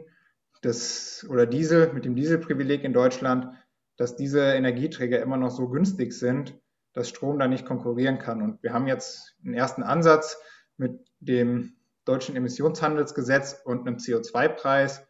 [0.62, 3.56] das, oder Diesel mit dem Dieselprivileg in Deutschland
[3.98, 6.60] dass diese Energieträger immer noch so günstig sind,
[6.94, 8.42] dass Strom da nicht konkurrieren kann.
[8.42, 10.38] Und wir haben jetzt einen ersten Ansatz
[10.78, 15.06] mit dem deutschen Emissionshandelsgesetz und einem CO2-Preis.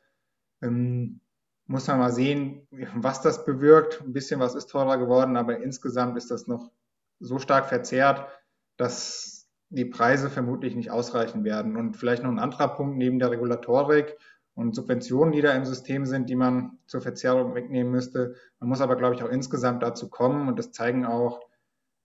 [0.62, 1.21] Ähm,
[1.67, 4.02] muss man mal sehen, was das bewirkt.
[4.02, 6.71] Ein bisschen was ist teurer geworden, aber insgesamt ist das noch
[7.19, 8.30] so stark verzerrt,
[8.78, 9.35] dass
[9.69, 11.75] die Preise vermutlich nicht ausreichen werden.
[11.75, 14.17] Und vielleicht noch ein anderer Punkt neben der Regulatorik
[14.54, 18.36] und Subventionen, die da im System sind, die man zur Verzerrung wegnehmen müsste.
[18.60, 21.41] Man muss aber, glaube ich, auch insgesamt dazu kommen, und das zeigen auch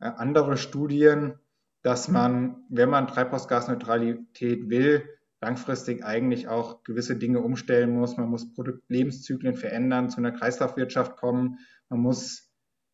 [0.00, 1.38] äh, andere Studien,
[1.82, 5.08] dass man, wenn man Treibhausgasneutralität will,
[5.40, 8.16] langfristig eigentlich auch gewisse Dinge umstellen muss.
[8.16, 11.58] Man muss Produktlebenszyklen verändern, zu einer Kreislaufwirtschaft kommen.
[11.88, 12.50] Man muss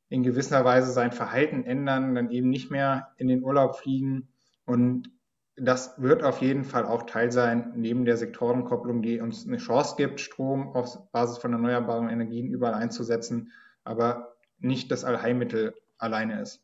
[0.09, 4.29] in gewisser Weise sein Verhalten ändern, dann eben nicht mehr in den Urlaub fliegen.
[4.67, 5.11] Und
[5.57, 9.95] das wird auf jeden Fall auch Teil sein, neben der Sektorenkopplung, die uns eine Chance
[9.97, 13.53] gibt, Strom auf Basis von erneuerbaren Energien überall einzusetzen,
[13.85, 16.63] aber nicht das Allheilmittel alleine ist.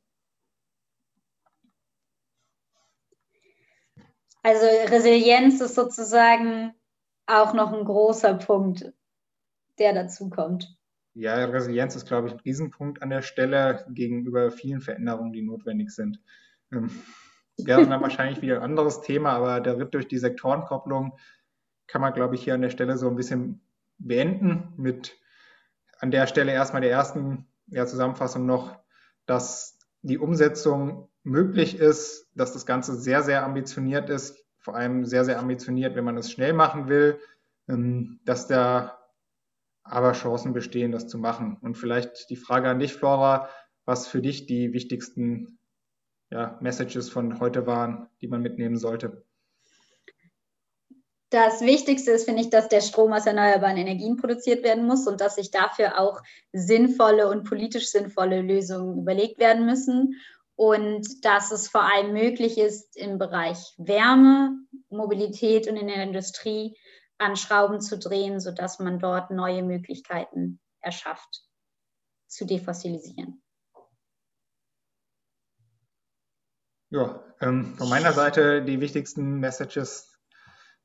[4.42, 6.74] Also Resilienz ist sozusagen
[7.26, 8.92] auch noch ein großer Punkt,
[9.78, 10.76] der dazu kommt.
[11.14, 15.90] Ja, Resilienz ist, glaube ich, ein Riesenpunkt an der Stelle gegenüber vielen Veränderungen, die notwendig
[15.90, 16.20] sind.
[17.66, 21.16] Wäre dann wahrscheinlich wieder ein anderes Thema, aber der Ritt durch die Sektorenkopplung
[21.86, 23.60] kann man, glaube ich, hier an der Stelle so ein bisschen
[23.98, 25.18] beenden mit
[25.98, 28.78] an der Stelle erstmal der ersten ja, Zusammenfassung noch,
[29.26, 35.24] dass die Umsetzung möglich ist, dass das Ganze sehr, sehr ambitioniert ist, vor allem sehr,
[35.24, 37.20] sehr ambitioniert, wenn man es schnell machen will,
[37.68, 38.98] ähm, dass da
[39.84, 41.56] aber Chancen bestehen, das zu machen.
[41.60, 43.48] Und vielleicht die Frage an dich, Flora,
[43.84, 45.58] was für dich die wichtigsten
[46.32, 49.24] ja, Messages von heute waren, die man mitnehmen sollte?
[51.28, 55.20] Das Wichtigste ist, finde ich, dass der Strom aus erneuerbaren Energien produziert werden muss und
[55.20, 56.20] dass sich dafür auch
[56.52, 60.20] sinnvolle und politisch sinnvolle Lösungen überlegt werden müssen
[60.56, 64.58] und dass es vor allem möglich ist, im Bereich Wärme,
[64.90, 66.76] Mobilität und in der Industrie
[67.16, 71.44] an Schrauben zu drehen, sodass man dort neue Möglichkeiten erschafft.
[72.26, 73.42] zu defossilisieren.
[76.92, 80.12] Ja, ähm, von meiner Seite die wichtigsten Messages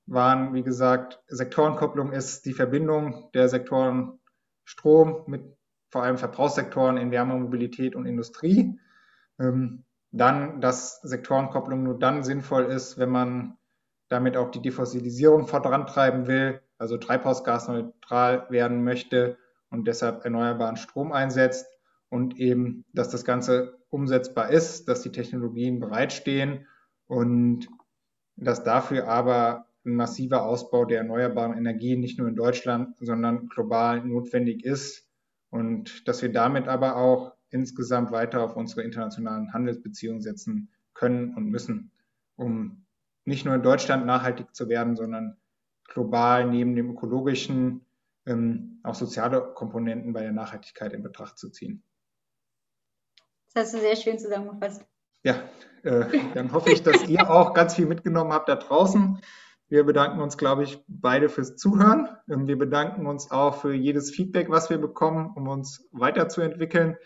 [0.05, 4.17] waren, wie gesagt, Sektorenkopplung ist die Verbindung der Sektoren
[4.63, 5.43] Strom mit
[5.91, 8.79] vor allem Verbrauchssektoren in Wärme, Mobilität und Industrie.
[9.37, 13.57] Ähm, dann, dass Sektorenkopplung nur dann sinnvoll ist, wenn man
[14.07, 19.37] damit auch die Defossilisierung vorantreiben will, also treibhausgasneutral werden möchte
[19.69, 21.67] und deshalb erneuerbaren Strom einsetzt
[22.09, 26.67] und eben, dass das Ganze umsetzbar ist, dass die Technologien bereitstehen
[27.07, 27.67] und
[28.35, 34.05] dass dafür aber ein massiver Ausbau der erneuerbaren Energien nicht nur in Deutschland, sondern global
[34.05, 35.07] notwendig ist
[35.49, 41.49] und dass wir damit aber auch insgesamt weiter auf unsere internationalen Handelsbeziehungen setzen können und
[41.49, 41.91] müssen,
[42.35, 42.85] um
[43.23, 45.37] nicht nur in Deutschland nachhaltig zu werden, sondern
[45.85, 47.85] global neben dem ökologischen
[48.25, 51.83] ähm, auch soziale Komponenten bei der Nachhaltigkeit in Betracht zu ziehen.
[53.57, 54.85] Das hast du sehr schön zusammengefasst.
[55.23, 55.41] Ja,
[55.81, 56.05] äh,
[56.35, 59.19] dann hoffe ich, dass ihr auch ganz viel mitgenommen habt da draußen.
[59.67, 62.07] Wir bedanken uns, glaube ich, beide fürs Zuhören.
[62.29, 66.97] Ähm, wir bedanken uns auch für jedes Feedback, was wir bekommen, um uns weiterzuentwickeln.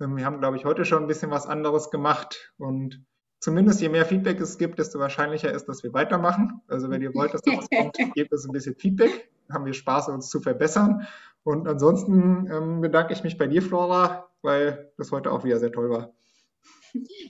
[0.00, 3.04] Ähm, wir haben, glaube ich, heute schon ein bisschen was anderes gemacht und
[3.38, 6.62] zumindest je mehr Feedback es gibt, desto wahrscheinlicher ist, dass wir weitermachen.
[6.68, 9.30] Also wenn ihr wollt, dass da was kommt, gebt uns ein bisschen Feedback.
[9.52, 11.06] Haben wir Spaß, uns zu verbessern.
[11.42, 15.72] Und ansonsten ähm, bedanke ich mich bei dir, Flora, weil das heute auch wieder sehr
[15.72, 16.14] toll war.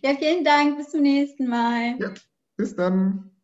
[0.02, 0.78] Ja, vielen Dank.
[0.78, 1.98] Bis zum nächsten Mal.
[1.98, 2.14] Ja,
[2.56, 3.37] bis dann.